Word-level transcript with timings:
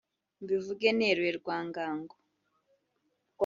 Mbivuge 0.43 0.87
neruye 0.97 1.31
Rwangango 1.39 2.15